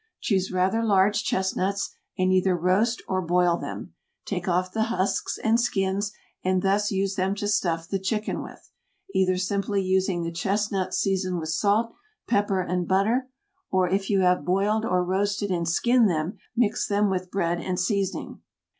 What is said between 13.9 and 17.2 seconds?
you have boiled or roasted and skinned them, mix them